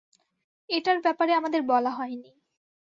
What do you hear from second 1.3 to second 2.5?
আমাদের বলা হয়নি।